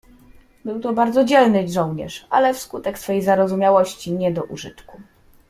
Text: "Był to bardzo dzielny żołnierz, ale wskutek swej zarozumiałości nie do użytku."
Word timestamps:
"Był 0.65 0.79
to 0.79 0.93
bardzo 0.93 1.23
dzielny 1.23 1.67
żołnierz, 1.67 2.27
ale 2.29 2.53
wskutek 2.53 2.99
swej 2.99 3.21
zarozumiałości 3.21 4.11
nie 4.11 4.31
do 4.33 4.43
użytku." 4.43 5.01